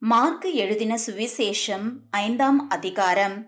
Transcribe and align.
Mark 0.00 0.54
எழுதின 0.54 0.98
சுவிசேஷம் 1.06 1.92
ஐந்தாம் 2.10 2.68
அதிகாரம். 2.68 3.46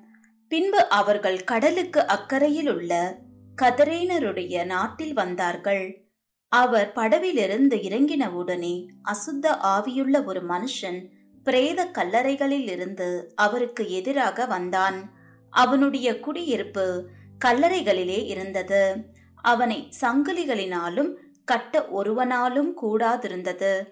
பின்பு 0.48 0.88
அவர்கள் 0.88 1.44
கடலுக்கு 1.44 2.00
அக்கறையில் 2.00 2.70
உள்ள 2.74 3.18
கதரேனருடைய 3.62 4.64
நாட்டில் 4.64 5.12
வந்தார்கள். 5.12 6.08
அவர் 6.48 6.92
படவிலிருந்து 6.94 7.76
இறங்கினவுடனே 7.76 8.86
அசுத்த 9.04 9.56
ஆவியுள்ள 9.62 10.24
ஒரு 10.24 10.46
மனுஷன் 10.46 11.06
பிரேத 11.42 11.84
கல்லறைகளில் 11.84 12.70
இருந்து 12.70 13.32
அவருக்கு 13.36 13.90
எதிராக 13.90 14.46
வந்தான். 14.46 15.12
அவனுடைய 15.50 16.20
குடியிருப்பு 16.20 17.08
கல்லறைகளிலே 17.44 18.24
இருந்தது. 18.24 19.04
அவனை 19.34 19.92
சங்கிலிகளினாலும் 20.00 21.14
கட்ட 21.44 21.88
ஒருவனாலும் 21.88 22.72
கூடாதிருந்தது. 22.82 23.84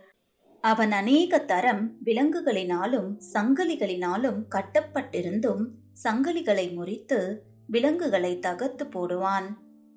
அவன் 0.65 0.93
அநேக 0.93 1.39
தரம் 1.45 1.83
விலங்குகளினாலும் 2.05 3.11
சங்கிலிகளினாலும் 3.35 4.41
கட்டப்பட்டிருந்தும் 4.55 5.63
சங்கிலிகளை 6.05 6.75
முறித்து 6.75 7.19
விலங்குகளை 7.67 8.39
தகர்த்து 8.39 8.85
போடுவான். 8.85 9.49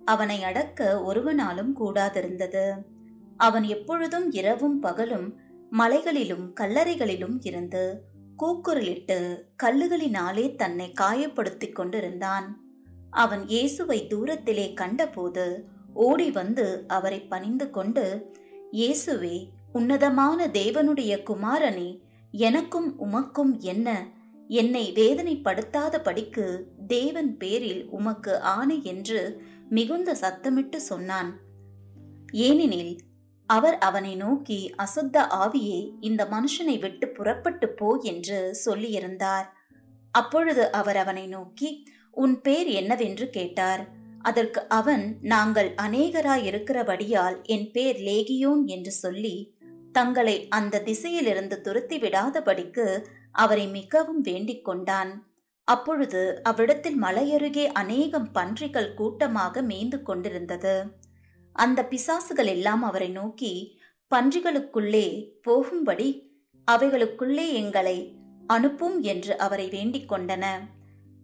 அவனை 0.05 0.43
அடக்க 0.43 1.01
ஒருவனாலும் 1.01 1.71
கூடாதிருந்தது. 1.79 2.65
அவன் 3.37 3.63
எப்பொழுதும் 3.63 4.31
இரவும் 4.31 4.79
பகலும் 4.79 5.27
மலைகளிலும் 5.71 6.53
கல்லறைகளிலும் 6.59 7.37
இருந்து 7.41 7.83
கூக்குரலிட்டு 8.37 9.19
கல்லுகளினாலே 9.63 10.55
தன்னை 10.55 10.91
காயப்படுத்திக் 11.01 11.75
கொண்டிருந்தான். 11.75 12.47
அவன் 13.09 13.43
இயேசுவை 13.47 14.07
தூரத்திலே 14.09 14.73
கண்டபோது 14.73 15.45
ஓடி 15.93 16.31
வந்து 16.31 16.85
அவரை 16.87 17.19
பணிந்து 17.21 17.69
கொண்டு 17.69 18.05
இயேசுவே 18.71 19.37
உன்னதமான 19.73 20.47
தேவனுடைய 20.47 21.11
குமாரனே 21.29 21.99
எனக்கும் 22.31 22.89
உமக்கும் 22.99 23.57
என்ன? 23.59 24.07
என்னை 24.47 24.91
வேதனைப்படுத்தாதபடிக்கு 24.95 26.45
தேவன் 26.87 27.37
பேரில் 27.37 27.89
உமக்கு 27.89 28.39
ஆணை 28.39 28.83
என்று 28.83 29.41
மிகுந்த 29.69 30.15
சத்தமிட்டு 30.21 30.75
சொன்னான். 30.75 31.39
ஏனெனில் 32.31 32.97
அவர் 33.45 33.77
அவனை 33.77 34.15
நோக்கி 34.15 34.71
அசுத்த 34.77 35.23
ஆவியே 35.43 35.79
இந்த 35.99 36.27
மனுஷனை 36.31 36.79
விட்டு 36.79 37.07
புறப்பட்டு 37.07 37.69
போ 37.69 37.89
என்று 38.01 38.57
சொல்லியிருந்தார். 38.65 39.47
அப்பொழுது 40.11 40.71
அவர் 40.71 40.97
அவனை 40.97 41.27
நோக்கி 41.27 41.85
உன் 42.11 42.41
பேர் 42.41 42.67
என்னவென்று 42.67 43.29
கேட்டார். 43.29 43.83
அதற்கு 44.21 44.67
அவன் 44.67 45.17
நாங்கள் 45.21 45.73
அநேகராயிருக்கிறபடியால் 45.75 47.37
என் 47.45 47.71
பேர் 47.71 47.95
லேகியோன் 47.95 48.65
என்று 48.65 48.91
சொல்லி 48.91 49.35
தங்களை 49.91 50.35
அந்த 50.57 50.81
திசையிலிருந்து 50.85 51.57
துரத்தி 51.61 51.97
விடாதபடிக்கு 51.99 52.85
அவரை 53.31 53.67
மிகவும் 53.67 54.21
வேண்டிக் 54.21 54.65
கொண்டான். 54.65 55.11
அப்பொழுது 55.67 56.21
அவ்விடத்தில் 56.43 56.97
மலையருகே 57.01 57.65
அநேகம் 57.81 58.31
பன்றிகள் 58.31 58.89
கூட்டமாக 58.93 59.61
மேய்ந்து 59.61 59.99
கொண்டிருந்தது. 60.01 60.75
அந்த 61.55 61.79
பிசாசுகள் 61.89 62.49
எல்லாம் 62.55 62.83
அவரை 62.83 63.09
நோக்கி 63.09 63.53
பன்றிகளுக்குள்ளே 64.11 65.07
போகும்படி 65.41 66.09
அவைகளுக்குள்ளே 66.67 67.45
எங்களை 67.53 67.97
அனுப்பும் 68.47 68.97
என்று 69.01 69.33
அவரை 69.37 69.67
வேண்டிக் 69.69 70.09
கொண்டன. 70.11 70.45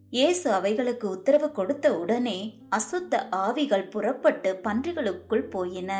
இயேசு 0.10 0.48
அவைகளுக்கு 0.52 1.10
உத்தரவு 1.10 1.48
கொடுத்த 1.52 1.88
உடனே 2.00 2.38
அசுத்த 2.76 3.20
ஆவிகள் 3.46 3.90
புறப்பட்டு 3.90 4.52
பன்றிகளுக்குள் 4.64 5.46
போயின. 5.50 5.92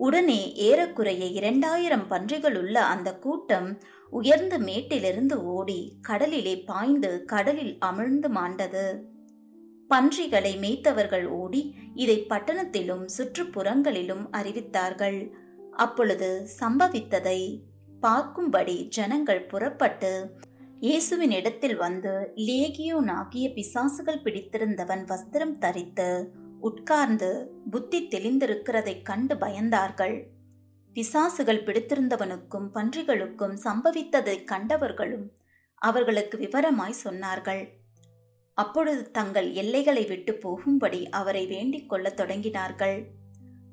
உடனே 0.00 0.40
ஏறக்குறைய 0.66 1.24
இரண்டாயிரம் 1.38 2.04
பன்றிகள் 2.08 2.56
உள்ள 2.58 2.76
அந்த 2.84 3.08
கூட்டம் 3.18 3.68
உயர்ந்த 4.12 4.54
மேட்டிலிருந்து 4.58 5.36
ஓடி 5.54 5.80
கடலிலே 6.00 6.54
பாய்ந்து 6.60 7.10
கடலில் 7.24 7.74
அமிழ்ந்து 7.80 8.28
மாண்டது. 8.36 8.84
பன்றிகளை 9.90 10.52
மேய்த்தவர்கள் 10.56 11.26
ஓடி 11.40 11.62
இதை 11.94 12.18
பட்டணத்திலும் 12.28 13.04
சுற்றுப்புறங்களிலும் 13.16 14.24
அறிவித்தார்கள். 14.38 15.20
அப்பொழுது 15.76 16.30
சம்பவித்ததை 16.60 17.40
பார்க்கும்படி 18.02 18.76
ஜனங்கள் 18.88 19.46
புறப்பட்டு 19.46 20.12
இயேசுவின் 20.80 21.30
இடத்தில் 21.30 21.76
வந்து 21.76 22.12
லேகியோன் 22.48 23.10
ஆகிய 23.10 23.46
பிசாசுகள் 23.56 24.22
பிடித்திருந்தவன் 24.22 25.02
வஸ்திரம் 25.04 25.56
தரித்து 25.58 26.08
உட்கார்ந்து 26.60 27.30
புத்தி 27.70 28.08
தெளிந்திருக்கிறதைக் 28.08 29.02
கண்டு 29.02 29.34
பயந்தார்கள். 29.34 30.16
பிசாசுகள் 30.94 31.64
பிடித்திருந்தவனுக்கும் 31.64 32.68
பன்றிகளுக்கும் 32.74 33.56
சம்பவித்ததை 33.64 34.36
கண்டவர்களும் 34.44 35.26
அவர்களுக்கு 35.74 36.38
விவரமாய் 36.38 37.00
சொன்னார்கள். 37.04 37.62
அப்பொழுது 38.54 39.10
தங்கள் 39.10 39.52
எல்லைகளை 39.52 40.04
விட்டு 40.04 40.34
போகும்படி 40.34 41.08
அவரை 41.08 41.46
வேண்டிக் 41.46 41.88
கொள்ளத் 41.88 42.20
தொடங்கினார்கள். 42.20 43.04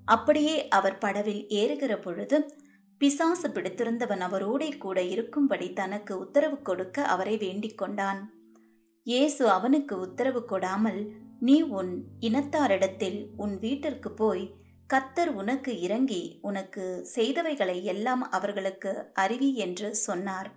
அப்படியே 0.05 0.67
அவர் 0.67 0.97
படவில் 0.97 1.43
ஏறுகிற 1.49 2.01
பொழுது 2.01 2.53
பிசாசு 2.97 3.49
பிடித்திருந்தவன் 3.49 4.21
அவரோடே 4.21 4.77
கூட 4.77 5.01
இருக்கும்படி 5.01 5.73
தனக்கு 5.73 6.19
உத்தரவு 6.19 6.61
கொடுக்க 6.61 7.03
அவரை 7.03 7.37
வேண்டிக் 7.37 7.77
கொண்டான். 7.77 8.33
இயேசு 9.03 9.49
அவனுக்கு 9.49 9.99
உத்தரவு 9.99 10.45
கொடாமல் 10.49 11.01
நீ 11.39 11.61
உன் 11.61 12.07
இனத்தாரிடத்தில் 12.19 13.27
உன் 13.37 13.59
வீட்டிற்கு 13.59 14.11
போய் 14.11 14.55
கத்தர் 14.93 15.27
உனக்கு 15.27 15.79
இறங்கி 15.79 16.39
உனக்கு 16.41 17.07
செய்தவைகளை 17.15 17.83
எல்லாம் 17.83 18.29
அவர்களுக்கு 18.29 19.11
அறிவி 19.19 19.53
என்று 19.53 19.95
சொன்னார். 19.95 20.51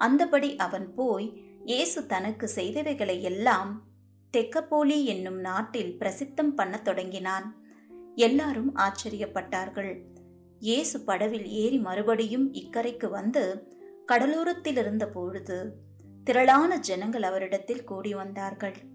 அந்தபடி 0.00 0.56
அவன் 0.56 0.94
போய் 0.94 1.42
இயேசு 1.64 2.06
தனக்கு 2.06 2.50
செய்தவைகளை 2.54 3.20
எல்லாம் 3.20 3.88
தெக்கப்போலி 4.36 5.04
என்னும் 5.04 5.40
நாட்டில் 5.40 5.98
பிரசித்தம் 5.98 6.54
பண்ணத் 6.54 6.84
தொடங்கினான். 6.84 7.56
எல்லாரும் 8.14 8.76
ஆச்சரியப்பட்டார்கள். 8.76 10.02
இயேசு 10.58 11.00
படவில் 11.00 11.46
ஏறி 11.46 11.78
மறுபடியும் 11.78 12.52
இக்கரைக்கு 12.52 13.10
வந்து 13.10 13.70
கடலோரத்தில் 14.06 14.76
இருந்த 14.76 15.08
பொழுது 15.08 15.76
திரளான 16.24 16.76
ஜனங்கள் 16.78 17.22
அவரிடத்தில் 17.22 17.84
கூடி 17.84 18.14
வந்தார்கள். 18.14 18.91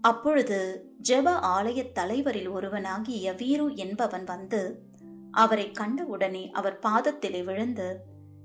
அப்பொழுது 0.00 0.88
ஜெப 1.08 1.32
ஆலய 1.40 1.92
தலைவரில் 1.92 2.48
ஒருவனாகிய 2.48 3.32
வீரு 3.32 3.74
என்பவன் 3.74 4.24
வந்து 4.24 4.82
அவரை 5.30 5.70
கண்டவுடனே 5.70 6.50
அவர் 6.50 6.78
பாதத்திலே 6.78 7.44
விழுந்து 7.44 8.00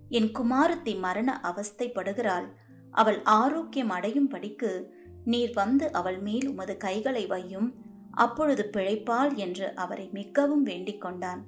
என் 0.09 0.31
குமாரத்தி 0.31 0.99
மரண 0.99 1.41
அவஸ்தைப்படுகிறாள். 1.44 2.45
அவள் 2.91 3.21
ஆரோக்கியம் 3.23 3.89
அடையும் 3.89 4.27
படிக்கு 4.27 4.94
நீர் 5.25 5.53
வந்து 5.53 5.94
அவள் 5.94 6.19
மேல் 6.19 6.47
உமது 6.47 6.77
கைகளை 6.77 7.27
வையும். 7.27 7.71
அப்பொழுது 8.11 8.69
பிழைப்பாள் 8.77 9.35
என்று 9.35 9.75
அவரை 9.75 10.09
மிகவும் 10.11 10.63
வேண்டிக் 10.63 11.01
கொண்டான். 11.01 11.45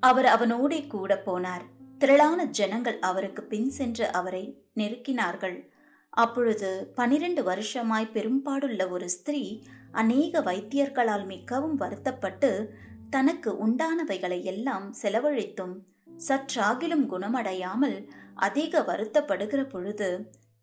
அவர் 0.00 0.26
அவனோடே 0.26 0.86
கூட 0.86 1.22
போனார். 1.26 1.62
திரளான 1.98 2.44
ஜனங்கள் 2.44 2.98
அவருக்கு 2.98 3.42
பின் 3.42 3.70
சென்று 3.70 4.12
அவரை 4.12 4.64
நெருக்கினார்கள். 4.74 5.70
அப்பொழுது 6.18 6.70
பனிரெண்டு 6.94 7.42
வருஷமாய் 7.42 8.12
பெரும்பாடுள்ள 8.12 8.82
ஒரு 8.90 9.08
ஸ்திரீ 9.08 9.42
அநேக 9.92 10.40
வைத்தியர்களால் 10.40 11.26
மிகவும் 11.26 11.76
வருத்தப்பட்டு 11.76 12.50
தனக்கு 13.10 13.50
உண்டானவைகளை 13.66 14.44
எல்லாம் 14.44 14.88
செலவழித்தும் 15.02 15.74
சற்றாகிலும் 16.28 17.06
குணமடையாமல் 17.06 17.96
அதிக 18.38 18.80
வருத்தப்படுகிற 18.82 19.60
பொழுது 19.68 20.08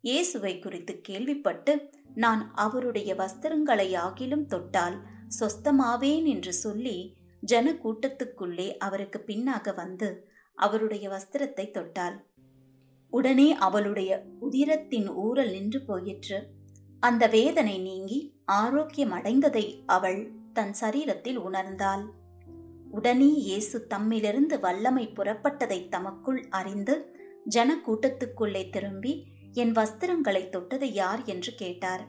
இயேசுவை 0.04 0.52
குறித்து 0.58 0.94
கேள்விப்பட்டு 1.00 1.72
நான் 2.14 2.42
அவருடைய 2.54 3.10
வஸ்திரங்களை 3.14 3.88
ஆகிலும் 3.96 4.46
தொட்டால் 4.46 4.96
சொஸ்தமாவேன் 5.40 6.26
என்று 6.26 6.52
சொல்லி 6.54 6.96
ஜன 7.42 7.72
கூட்டத்துக்குள்ளே 7.82 8.68
அவருக்கு 8.78 9.18
பின்னாக 9.26 9.74
வந்து 9.74 10.08
அவருடைய 10.58 11.06
வஸ்திரத்தை 11.08 11.66
தொட்டாள். 11.70 12.16
உடனே 13.16 13.54
அவளுடைய 13.54 14.24
உதிரத்தின் 14.40 15.08
ஊரல் 15.14 15.50
நின்று 15.50 15.80
போயிற்று. 15.82 16.38
அந்த 17.00 17.26
வேதனை 17.26 17.78
நீங்கி 17.78 18.18
ஆரோக்கியம் 18.44 19.12
அடைந்ததை 19.12 19.82
அவள் 19.86 20.30
தன் 20.52 20.74
சரீரத்தில் 20.80 21.38
உணர்ந்தாள். 21.38 22.04
உடனே 22.90 23.26
இயேசு 23.26 23.86
தம்மிலிருந்து 23.94 24.60
வல்லமை 24.60 25.12
புறப்பட்டதை 25.16 25.88
தமக்குள் 25.88 26.46
அறிந்து 26.50 27.14
ஜன 27.44 27.80
கூட்டத்துக்குள்ளே 27.86 28.70
திரும்பி 28.70 29.24
என் 29.52 29.72
வஸ்திரங்களை 29.72 30.48
தொட்டது 30.48 30.92
யார்? 30.92 31.22
என்று 31.24 31.54
கேட்டார். 31.54 32.04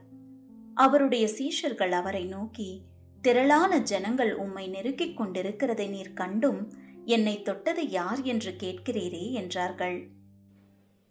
அவருடைய 0.74 1.27
சீஷர்கள் 1.27 1.92
அவரை 1.92 2.25
நோக்கி 2.25 2.81
திரளான 3.21 3.80
ஜனங்கள் 3.80 4.36
உம்மை 4.36 4.69
நெருக்கிக் 4.69 5.21
கொண்டிருக்கிறதை 5.21 5.89
நீர் 5.89 6.13
கண்டும் 6.13 6.74
என்னை 7.06 7.42
தொட்டது 7.42 7.89
யார்? 7.89 8.21
என்று 8.21 8.56
கேட்கிறீரே 8.63 9.31
என்றார்கள். 9.31 9.98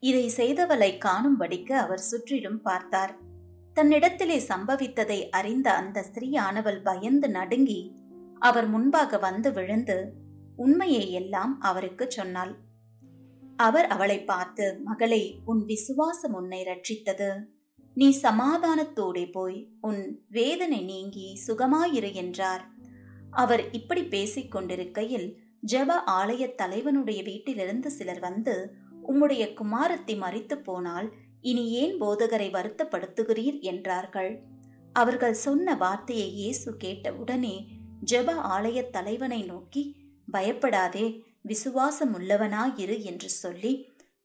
இதை 0.03 0.25
செய்தவளை 0.37 0.91
காணும்படிக்கு 1.05 1.73
அவர் 1.73 1.99
சுற்றிலும் 1.99 2.61
பார்த்தார். 2.63 3.13
தன்னிடத்திலே 3.77 4.39
சம்பவித்ததை 4.49 5.19
அறிந்த 5.31 5.69
அந்த 5.73 6.05
ஸ்திரீயானவள் 6.09 6.81
பயந்து 6.83 7.29
நடுங்கி 7.29 7.81
அவர் 8.39 8.69
முன்பாக 8.69 9.19
வந்து 9.19 9.53
விழுந்து 9.53 9.99
உண்மையை 10.57 11.13
எல்லாம் 11.13 11.61
அவருக்கு 11.61 12.05
சொன்னாள். 12.11 12.55
அவர் 13.57 13.87
அவளை 13.87 14.19
பார்த்து 14.25 14.65
மகளே 14.85 15.25
உன் 15.45 15.63
விசுவாசம் 15.65 16.33
உன்னை 16.33 16.61
ரட்சித்தது 16.65 17.31
நீ 17.95 18.09
சமாதானத்தோடே 18.23 19.33
போய் 19.33 19.59
உன் 19.81 20.03
வேதனை 20.29 20.81
நீங்கி 20.83 21.29
சுகமாயிரு 21.47 22.11
என்றார். 22.13 22.65
அவர் 23.31 23.63
இப்படி 23.73 24.03
பேசிக் 24.05 24.51
கொண்டிருக்கையில் 24.51 25.29
ஜெப 25.73 25.93
ஆலய 26.11 26.43
தலைவனுடைய 26.55 27.21
வீட்டிலிருந்து 27.23 27.91
சிலர் 27.91 28.21
வந்து 28.21 28.55
உம்முடைய 29.09 29.45
குமாரத்தி 29.55 30.15
மறித்து 30.19 30.57
போனால் 30.59 31.09
இனி 31.41 31.65
ஏன் 31.73 31.95
போதகரை 32.01 32.49
வருத்தப்படுத்துகிறீர் 32.51 33.59
என்றார்கள். 33.63 34.33
அவர்கள் 34.95 35.37
சொன்ன 35.37 35.75
வார்த்தையை 35.75 36.29
இயேசு 36.33 36.69
கேட்ட 36.77 37.13
உடனே 37.13 37.57
ஜெப 38.05 38.29
ஆலய 38.55 38.79
தலைவனை 38.91 39.41
நோக்கி 39.43 39.83
பயப்படாதே 40.29 41.07
விசுவாசம் 41.43 42.13
உள்ளவனாயிரு 42.15 42.97
என்று 43.03 43.29
சொல்லி 43.35 43.73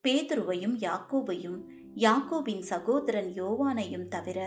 பேதுருவையும் 0.03 0.75
யாக்கோபையும் 0.79 1.59
யாக்கோபின் 1.95 2.63
சகோதரன் 2.63 3.29
யோவானையும் 3.35 4.07
தவிர 4.07 4.39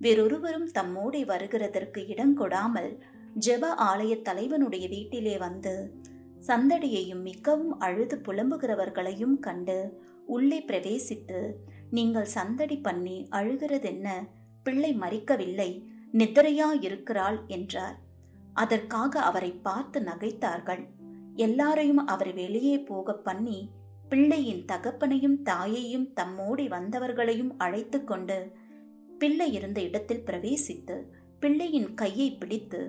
வேறொருவரும் 0.00 0.68
தம்மோடே 0.74 1.22
வருகிறதற்கு 1.24 2.00
இடங்கொடாமல் 2.06 2.90
ஜெப 3.38 3.64
ஆலய 3.86 4.12
தலைவனுடைய 4.22 4.84
வீட்டிலே 4.88 5.34
வந்து 5.38 5.74
சந்தடியையும் 6.46 7.22
மிகவும் 7.22 7.78
அழுது 7.78 8.16
புலம்புகிறவர்களையும் 8.16 9.38
கண்டு 9.38 9.78
உள்ளே 10.26 10.58
பிரவேசித்து 10.60 11.54
நீங்கள் 11.90 12.24
சந்தடி 12.24 12.76
பண்ணி 12.76 13.26
அழுகிறதென்ன? 13.30 14.08
பிள்ளை 14.62 14.96
மறிக்கவில்லை 14.98 15.70
நித்திரையா 16.12 16.68
இருக்கிறாள் 16.80 17.38
என்றார். 17.46 17.96
அதற்காக 18.52 19.20
அவரை 19.20 19.50
பார்த்து 19.52 20.00
நகைத்தார்கள். 20.00 20.82
எல்லாரையும் 21.34 22.06
அவர் 22.06 22.32
வெளியே 22.34 22.78
போக 22.80 23.14
பண்ணி 23.14 23.70
பிள்ளையின் 24.08 24.64
தகப்பனையும் 24.64 25.42
தாயையும் 25.42 26.08
தம்மோடி 26.16 26.64
வந்தவர்களையும் 26.68 27.52
அழைத்து 27.56 28.04
கொண்டு 28.04 28.38
பிள்ளை 29.18 29.52
இருந்த 29.52 29.80
இடத்தில் 29.80 30.24
பிரவேசித்து 30.24 30.96
பிள்ளையின் 31.40 31.94
கையை 31.94 32.28
பிடித்து 32.32 32.80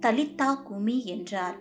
தலித்தா 0.00 0.48
குமி 0.68 1.04
என்றார். 1.04 1.58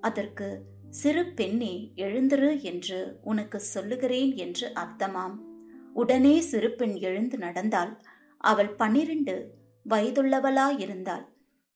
அதற்கு 0.00 0.48
சிறு 0.92 1.26
பெண்ணே 1.26 1.92
எழுந்திரு 1.96 2.62
என்று 2.62 3.18
உனக்கு 3.22 3.60
சொல்லுகிறேன் 3.60 4.34
என்று 4.34 4.72
அர்த்தமாம். 4.74 5.36
உடனே 5.92 6.40
சிறு 6.40 6.70
பெண் 6.70 6.94
எழுந்து 6.94 7.38
நடந்தால் 7.38 8.00
அவள் 8.38 8.68
பன்னிரண்டு 8.68 9.54
வயதுள்ளவளாயிருந்தாள். 9.88 11.24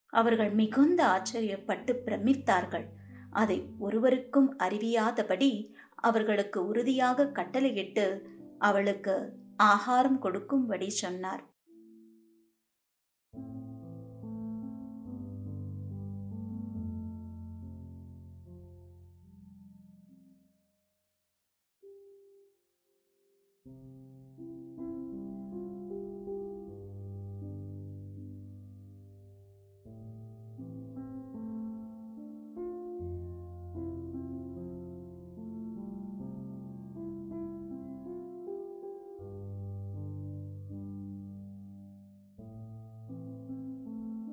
அவர்கள் 0.07 0.51
மிகுந்த 0.51 1.01
ஆச்சரியப்பட்டு 1.07 1.95
பிரமித்தார்கள். 2.05 2.87
அதை 3.31 3.67
ஒருவருக்கும் 3.79 4.59
அறிவியாதபடி 4.59 5.75
அவர்களுக்கு 5.95 6.67
உறுதியாக 6.67 7.29
கட்டளையிட்டு 7.29 8.07
அவளுக்கு 8.59 9.33
ஆகாரம் 9.57 10.19
கொடுக்கும்படி 10.19 10.91
சொன்னார். 10.91 11.45